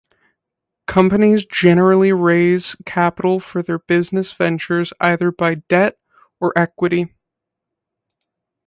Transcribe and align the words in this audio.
Companies 0.87 1.45
generally 1.45 2.11
raise 2.11 2.75
capital 2.87 3.39
for 3.39 3.61
their 3.61 3.77
business 3.77 4.31
ventures 4.31 4.91
either 4.99 5.31
by 5.31 5.53
debt 5.53 5.99
or 6.39 6.51
equity. 6.57 7.13